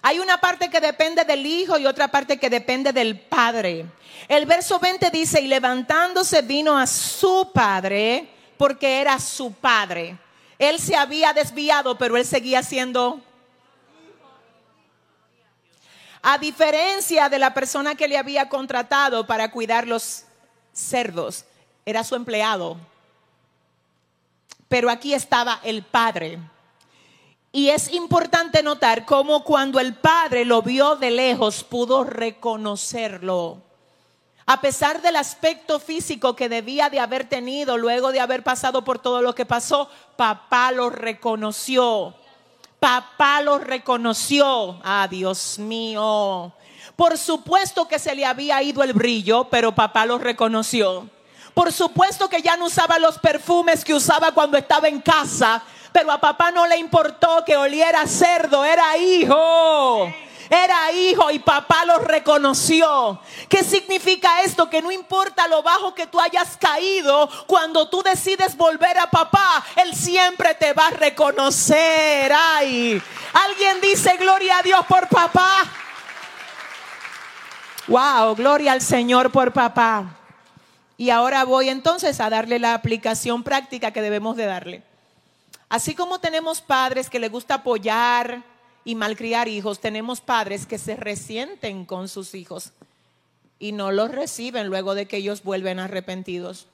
[0.02, 3.86] Hay una parte que depende del Hijo y otra parte que depende del Padre.
[4.28, 10.18] El verso 20 dice, y levantándose vino a su Padre porque era su Padre.
[10.58, 13.22] Él se había desviado, pero él seguía siendo...
[16.22, 20.26] A diferencia de la persona que le había contratado para cuidar los
[20.74, 21.46] cerdos,
[21.86, 22.78] era su empleado
[24.70, 26.40] pero aquí estaba el Padre.
[27.52, 33.64] Y es importante notar cómo cuando el Padre lo vio de lejos pudo reconocerlo.
[34.46, 39.00] A pesar del aspecto físico que debía de haber tenido luego de haber pasado por
[39.00, 42.16] todo lo que pasó, papá lo reconoció.
[42.80, 44.80] Papá lo reconoció.
[44.84, 46.54] Ah, Dios mío.
[46.96, 51.10] Por supuesto que se le había ido el brillo, pero papá lo reconoció.
[51.54, 55.62] Por supuesto que ya no usaba los perfumes que usaba cuando estaba en casa,
[55.92, 60.14] pero a papá no le importó que oliera cerdo, era hijo.
[60.50, 63.20] Era hijo y papá lo reconoció.
[63.48, 64.70] ¿Qué significa esto?
[64.70, 69.64] Que no importa lo bajo que tú hayas caído, cuando tú decides volver a papá,
[69.76, 72.32] él siempre te va a reconocer.
[72.34, 73.02] Ay,
[73.34, 75.64] alguien dice gloria a Dios por papá.
[77.88, 80.16] Wow, gloria al Señor por papá.
[80.98, 84.84] Y ahora voy entonces a darle la aplicación práctica que debemos de darle.
[85.70, 88.44] Así como tenemos padres que les gusta apoyar
[88.86, 92.72] y malcriar hijos, tenemos padres que se resienten con sus hijos
[93.60, 96.68] y no los reciben luego de que ellos vuelven arrepentidos.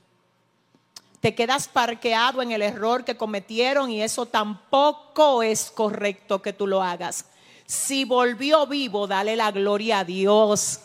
[1.20, 6.68] Te quedas parqueado en el error que cometieron y eso tampoco es correcto que tú
[6.68, 7.26] lo hagas.
[7.66, 10.82] Si volvió vivo, dale la gloria a Dios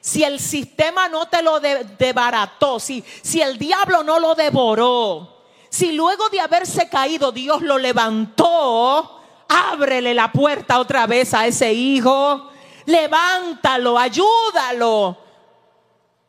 [0.00, 5.92] si el sistema no te lo debarató, si, si el diablo no lo devoró, si
[5.92, 9.17] luego de haberse caído Dios lo levantó,
[9.48, 12.50] ábrele la puerta otra vez a ese hijo,
[12.86, 15.18] levántalo, ayúdalo,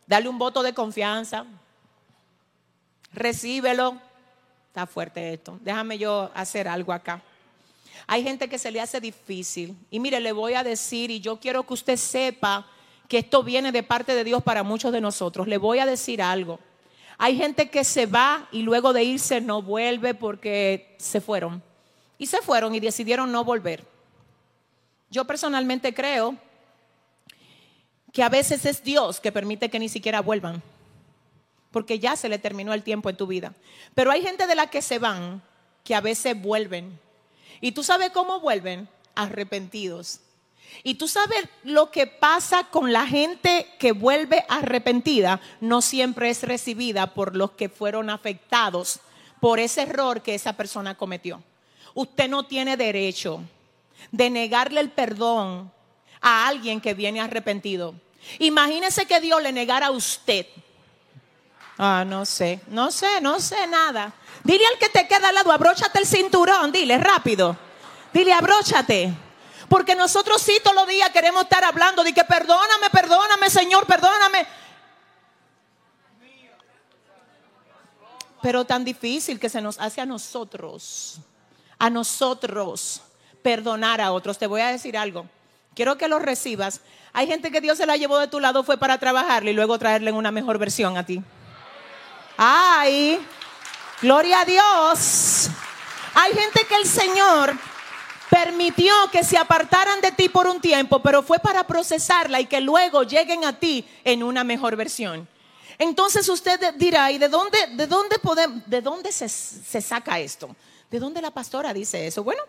[0.08, 1.46] dale un voto de confianza,
[3.14, 3.98] recíbelo.
[4.68, 5.58] Está fuerte esto.
[5.62, 7.22] Déjame yo hacer algo acá.
[8.06, 9.76] Hay gente que se le hace difícil.
[9.90, 12.68] Y mire, le voy a decir, y yo quiero que usted sepa
[13.08, 15.48] que esto viene de parte de Dios para muchos de nosotros.
[15.48, 16.60] Le voy a decir algo.
[17.18, 21.62] Hay gente que se va y luego de irse no vuelve porque se fueron.
[22.20, 23.84] Y se fueron y decidieron no volver.
[25.10, 26.36] Yo personalmente creo
[28.14, 30.62] que a veces es Dios que permite que ni siquiera vuelvan,
[31.72, 33.54] porque ya se le terminó el tiempo en tu vida.
[33.96, 35.42] Pero hay gente de la que se van
[35.84, 37.00] que a veces vuelven.
[37.62, 40.20] Y tú sabes cómo vuelven, arrepentidos.
[40.84, 46.44] Y tú sabes lo que pasa con la gente que vuelve arrepentida, no siempre es
[46.44, 49.00] recibida por los que fueron afectados
[49.40, 51.42] por ese error que esa persona cometió.
[51.94, 53.42] Usted no tiene derecho
[54.12, 55.72] de negarle el perdón
[56.22, 57.96] a alguien que viene arrepentido.
[58.40, 60.46] Imagínese que Dios le negara a usted.
[61.78, 64.14] Ah, no sé, no sé, no sé nada.
[64.44, 67.58] Dile al que te queda al lado, abróchate el cinturón, dile rápido.
[68.12, 69.14] Dile, abróchate.
[69.70, 74.46] Porque nosotros sí todos los días queremos estar hablando de que perdóname, perdóname, Señor, perdóname.
[78.42, 81.20] Pero tan difícil que se nos hace a nosotros,
[81.80, 83.02] a nosotros
[83.42, 84.38] perdonar a otros.
[84.38, 85.26] Te voy a decir algo.
[85.74, 86.82] Quiero que lo recibas.
[87.14, 89.80] Hay gente que Dios se la llevó de tu lado fue para trabajarle y luego
[89.80, 91.24] traerle una mejor versión a ti.
[92.38, 93.20] Ay,
[94.02, 95.50] gloria a Dios.
[96.14, 97.56] Hay gente que el Señor
[98.30, 102.62] permitió que se apartaran de ti por un tiempo, pero fue para procesarla y que
[102.62, 105.28] luego lleguen a ti en una mejor versión.
[105.78, 108.62] Entonces usted dirá, ¿y de dónde, de dónde, podemos,
[109.16, 110.56] se saca esto?
[110.90, 112.24] ¿De dónde la pastora dice eso?
[112.24, 112.42] Bueno,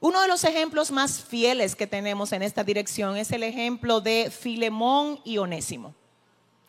[0.00, 4.30] uno de los ejemplos más fieles que tenemos en esta dirección es el ejemplo de
[4.30, 5.94] Filemón y Onésimo.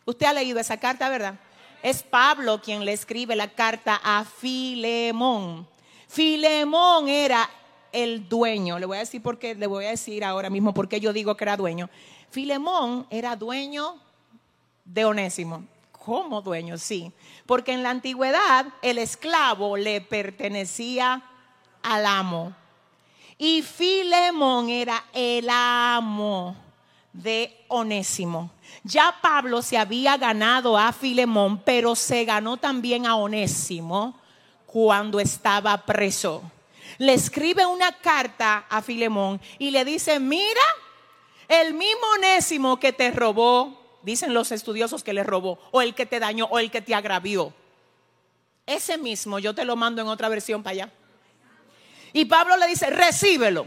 [0.04, 1.38] Usted ha leído esa carta, ¿verdad?
[1.82, 5.66] Es Pablo quien le escribe la carta a Filemón.
[6.08, 7.48] Filemón era
[7.90, 8.78] el dueño.
[8.78, 11.12] Le voy a decir por qué, le voy a decir ahora mismo por qué yo
[11.12, 11.88] digo que era dueño.
[12.30, 13.96] Filemón era dueño
[14.84, 15.64] de Onésimo.
[16.04, 16.78] ¿Cómo dueño?
[16.78, 17.12] Sí.
[17.46, 21.22] Porque en la antigüedad el esclavo le pertenecía
[21.80, 22.52] al amo.
[23.38, 26.56] Y Filemón era el amo
[27.12, 28.50] de Onésimo.
[28.82, 34.18] Ya Pablo se había ganado a Filemón, pero se ganó también a Onésimo
[34.66, 36.42] cuando estaba preso.
[36.98, 40.62] Le escribe una carta a Filemón y le dice, mira,
[41.46, 46.06] el mismo Onésimo que te robó, dicen los estudiosos que le robó, o el que
[46.06, 47.52] te dañó, o el que te agravió.
[48.66, 50.90] Ese mismo, yo te lo mando en otra versión para allá.
[52.12, 53.66] Y Pablo le dice, recíbelo.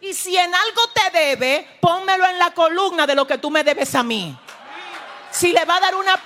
[0.00, 3.62] Y si en algo te debe, pónmelo en la columna de lo que tú me
[3.62, 4.36] debes a mí.
[5.30, 6.20] Si le va a dar una...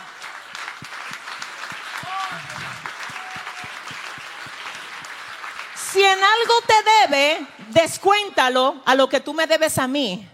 [5.92, 10.26] Si en algo te debe, descuéntalo a lo que tú me debes a mí.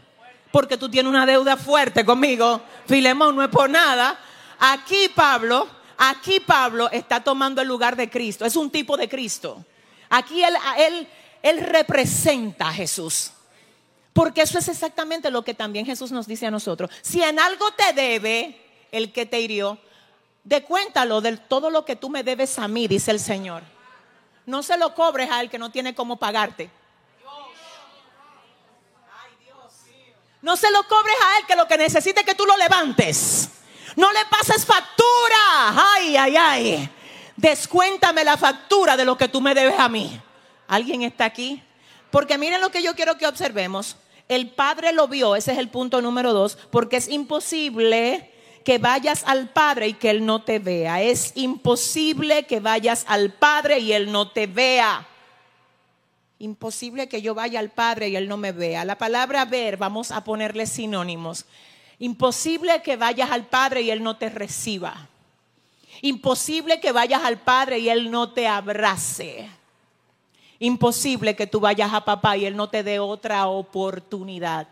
[0.53, 2.61] Porque tú tienes una deuda fuerte conmigo.
[2.87, 4.19] Filemón no es por nada.
[4.61, 5.67] Aquí Pablo,
[5.99, 8.45] aquí Pablo está tomando el lugar de Cristo.
[8.45, 9.65] Es un tipo de Cristo.
[10.11, 11.09] Aquí él, él,
[11.43, 13.33] él representa a Jesús.
[14.13, 16.91] Porque eso es exactamente lo que también Jesús nos dice a nosotros.
[17.01, 18.61] Si en algo te debe
[18.93, 19.79] el que te hirió,
[20.45, 23.63] de cuéntalo de todo lo que tú me debes a mí, dice el Señor.
[24.45, 26.71] No se lo cobres a él que no tiene cómo pagarte.
[30.43, 33.49] No se lo cobres a él que lo que necesita es que tú lo levantes.
[33.97, 35.95] No le pases factura.
[35.97, 36.91] Ay, ay, ay
[37.37, 40.21] descuéntame la factura de lo que tú me debes a mí.
[40.69, 41.63] ¿Alguien está aquí?
[42.11, 43.97] Porque miren lo que yo quiero que observemos.
[44.29, 48.31] El Padre lo vio, ese es el punto número dos, porque es imposible
[48.65, 51.03] que vayas al Padre y que Él no te vea.
[51.03, 55.09] Es imposible que vayas al Padre y Él no te vea.
[56.43, 58.85] Imposible que yo vaya al Padre y Él no me vea.
[58.85, 61.45] La palabra ver, vamos a ponerle sinónimos.
[62.01, 65.09] Imposible que vayas al Padre y Él no te reciba.
[66.01, 69.49] Imposible que vayas al Padre y Él no te abrace.
[70.59, 74.67] Imposible que tú vayas a papá y Él no te dé otra oportunidad.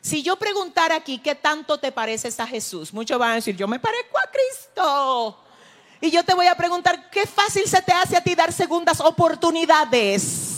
[0.00, 2.94] Si yo preguntara aquí, ¿qué tanto te pareces a Jesús?
[2.94, 5.40] Muchos van a decir, yo me parezco a Cristo.
[6.00, 9.00] Y yo te voy a preguntar, ¿qué fácil se te hace a ti dar segundas
[9.00, 10.53] oportunidades?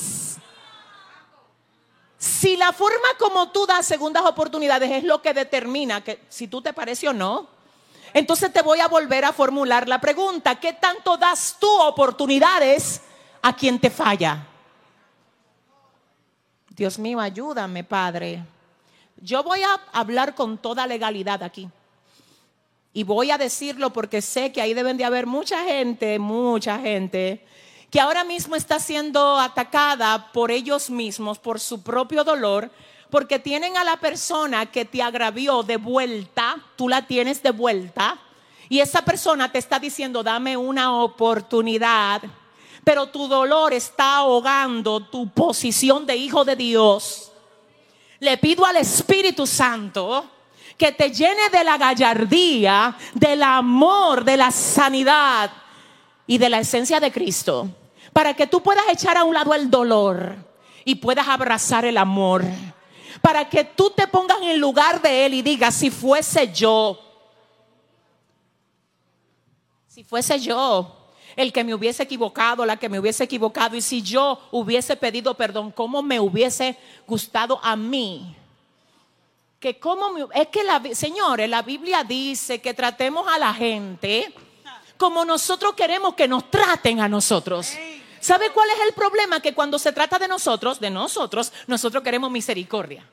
[2.18, 6.62] Si la forma como tú das segundas oportunidades es lo que determina que si tú
[6.62, 7.48] te pareces o no,
[8.14, 13.02] entonces te voy a volver a formular la pregunta, ¿qué tanto das tú oportunidades
[13.42, 14.46] a quien te falla?
[16.70, 18.42] Dios mío, ayúdame, Padre.
[19.18, 21.68] Yo voy a hablar con toda legalidad aquí.
[22.92, 27.44] Y voy a decirlo porque sé que ahí deben de haber mucha gente, mucha gente,
[27.90, 32.70] que ahora mismo está siendo atacada por ellos mismos, por su propio dolor,
[33.10, 38.18] porque tienen a la persona que te agravió de vuelta, tú la tienes de vuelta,
[38.68, 42.22] y esa persona te está diciendo, dame una oportunidad,
[42.82, 47.30] pero tu dolor está ahogando tu posición de hijo de Dios,
[48.18, 50.28] le pido al Espíritu Santo
[50.76, 55.50] que te llene de la gallardía, del amor, de la sanidad
[56.26, 57.68] y de la esencia de Cristo,
[58.12, 60.36] para que tú puedas echar a un lado el dolor
[60.84, 62.44] y puedas abrazar el amor,
[63.22, 66.98] para que tú te pongas en lugar de Él y digas, si fuese yo,
[69.88, 70.92] si fuese yo
[71.36, 75.34] el que me hubiese equivocado, la que me hubiese equivocado, y si yo hubiese pedido
[75.34, 78.34] perdón, ¿cómo me hubiese gustado a mí?
[79.60, 84.32] Que cómo me, es que la, señores, la Biblia dice que tratemos a la gente
[84.96, 87.72] como nosotros queremos que nos traten a nosotros.
[88.20, 89.40] ¿Sabe cuál es el problema?
[89.40, 93.04] Que cuando se trata de nosotros, de nosotros, nosotros queremos misericordia.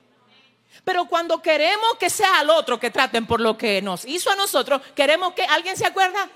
[0.83, 4.35] Pero cuando queremos que sea al otro que traten por lo que nos hizo a
[4.35, 6.29] nosotros, queremos que alguien se acuerda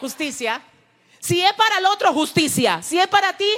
[0.00, 0.60] justicia.
[1.20, 2.82] Si es para el otro, justicia.
[2.82, 3.48] Si es para ti,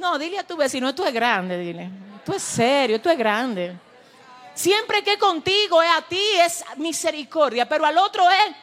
[0.00, 1.90] No, dile a tu vecino, tú es grande, dile.
[2.24, 3.76] Tú es serio, tú es grande.
[4.54, 8.56] Siempre que contigo es a ti, es misericordia, pero al otro es.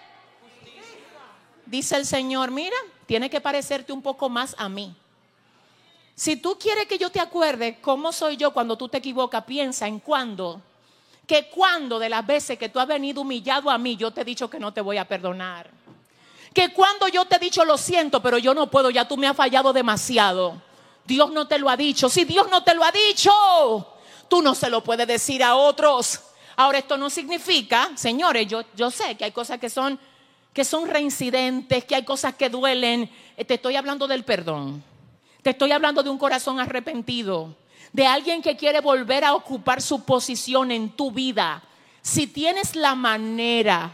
[1.66, 4.96] Dice el Señor, mira, tiene que parecerte un poco más a mí.
[6.16, 9.88] Si tú quieres que yo te acuerde cómo soy yo cuando tú te equivocas, piensa
[9.88, 10.62] en cuándo
[11.28, 14.26] que cuando de las veces que tú has venido humillado a mí, yo te he
[14.26, 15.70] dicho que no te voy a perdonar.
[16.54, 19.28] Que cuando yo te he dicho lo siento, pero yo no puedo, ya tú me
[19.28, 20.60] has fallado demasiado.
[21.06, 22.08] Dios no te lo ha dicho.
[22.10, 23.32] Si Dios no te lo ha dicho,
[24.30, 26.22] tú no se lo puedes decir a otros.
[26.56, 30.00] Ahora esto no significa, señores, yo, yo sé que hay cosas que son
[30.54, 33.12] que son reincidentes, que hay cosas que duelen.
[33.38, 34.84] Eh, te estoy hablando del perdón.
[35.44, 37.56] Te estoy hablando de un corazón arrepentido
[37.94, 41.64] de alguien que quiere volver a ocupar su posición en tu vida,
[42.02, 43.92] si tienes la manera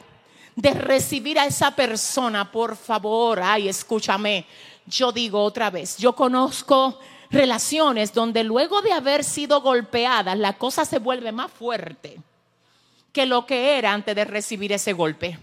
[0.56, 4.46] de recibir a esa persona, por favor, ay, escúchame,
[4.86, 7.00] yo digo otra vez, yo conozco
[7.34, 12.18] relaciones donde luego de haber sido golpeadas, la cosa se vuelve más fuerte
[13.12, 15.38] que lo que era antes de recibir ese golpe.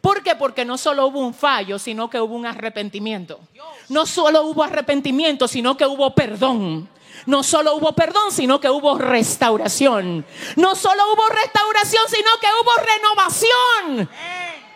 [0.00, 0.36] ¿Por qué?
[0.36, 3.40] Porque no solo hubo un fallo, sino que hubo un arrepentimiento.
[3.88, 6.88] No solo hubo arrepentimiento, sino que hubo perdón
[7.24, 10.24] no solo hubo perdón, sino que hubo restauración.
[10.56, 14.08] No solo hubo restauración, sino que hubo renovación.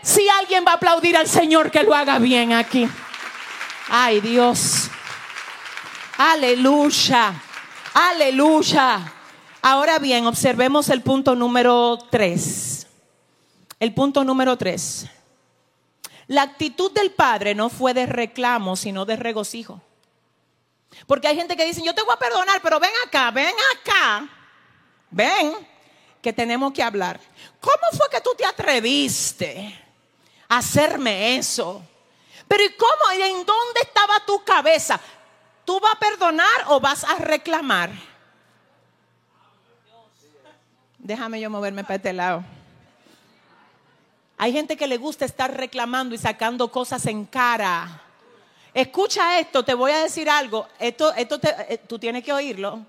[0.02, 2.88] Si alguien va a aplaudir al Señor, que lo haga bien aquí.
[3.88, 4.90] Ay Dios.
[6.22, 7.32] Aleluya.
[7.94, 9.10] Aleluya.
[9.62, 12.86] Ahora bien, observemos el punto número 3.
[13.78, 15.06] El punto número 3.
[16.26, 19.80] La actitud del Padre no fue de reclamo, sino de regocijo.
[21.06, 24.28] Porque hay gente que dice, yo te voy a perdonar, pero ven acá, ven acá,
[25.10, 25.54] ven,
[26.20, 27.18] que tenemos que hablar.
[27.62, 29.74] ¿Cómo fue que tú te atreviste
[30.50, 31.82] a hacerme eso?
[32.46, 33.18] Pero ¿y cómo?
[33.18, 35.00] ¿Y en dónde estaba tu cabeza?
[35.70, 37.92] ¿Tú vas a perdonar o vas a reclamar?
[40.98, 42.42] Déjame yo moverme para este lado.
[44.36, 48.02] Hay gente que le gusta estar reclamando y sacando cosas en cara.
[48.74, 50.66] Escucha esto, te voy a decir algo.
[50.80, 52.84] Esto, esto eh, tú tienes que oírlo.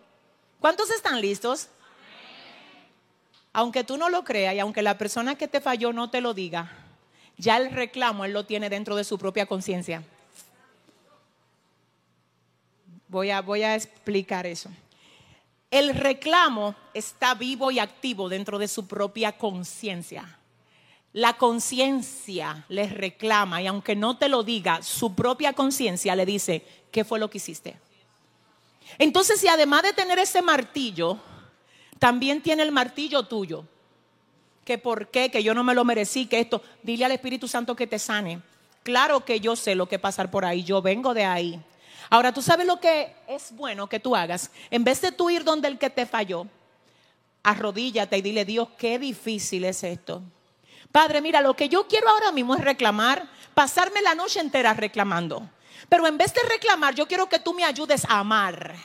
[0.59, 1.67] ¿Cuántos están listos?
[3.53, 6.34] Aunque tú no lo creas y aunque la persona que te falló no te lo
[6.34, 6.71] diga,
[7.38, 10.01] ya el reclamo él lo tiene dentro de su propia conciencia.
[13.12, 14.70] Voy a, explicar eso.
[15.70, 20.39] El reclamo está vivo y activo dentro de su propia conciencia.
[21.12, 26.66] La conciencia les reclama y aunque no te lo diga, su propia conciencia le dice,
[26.89, 27.78] ¿qué fue lo que hiciste?
[28.97, 31.20] Entonces, si además de tener ese martillo,
[31.99, 33.66] también tiene el martillo tuyo,
[34.64, 37.76] que por qué, que yo no me lo merecí, que esto, dile al Espíritu Santo
[37.76, 38.41] que te sane.
[38.84, 41.62] Claro que yo sé lo que pasar por ahí, yo vengo de ahí.
[42.12, 44.51] Ahora, tú sabes lo que es bueno que tú hagas.
[44.70, 46.45] En vez de tú ir donde el que te falló,
[47.41, 50.22] arrodíllate y dile, Dios, qué difícil es esto.
[50.91, 55.49] Padre, mira, lo que yo quiero ahora mismo es reclamar, pasarme la noche entera reclamando.
[55.88, 58.76] Pero en vez de reclamar, yo quiero que tú me ayudes a amar,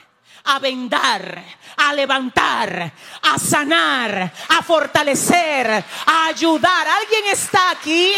[0.45, 1.45] a vendar,
[1.79, 6.87] a levantar, a sanar, a fortalecer, a ayudar.
[6.87, 8.12] ¿Alguien está aquí?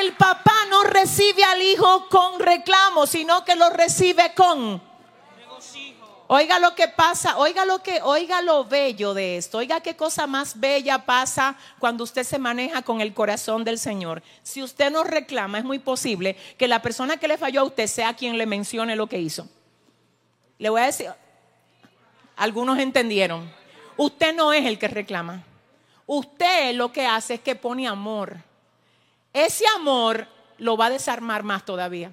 [0.00, 4.80] El papá no recibe al hijo con reclamo, sino que lo recibe con
[6.34, 10.26] Oiga lo que pasa, oiga lo que, oiga lo bello de esto, oiga qué cosa
[10.26, 14.22] más bella pasa cuando usted se maneja con el corazón del Señor.
[14.42, 17.86] Si usted no reclama, es muy posible que la persona que le falló a usted
[17.86, 19.46] sea quien le mencione lo que hizo.
[20.56, 21.10] Le voy a decir,
[22.36, 23.52] algunos entendieron.
[23.98, 25.44] Usted no es el que reclama.
[26.06, 28.38] Usted lo que hace es que pone amor.
[29.32, 30.26] Ese amor
[30.58, 32.12] lo va a desarmar más todavía.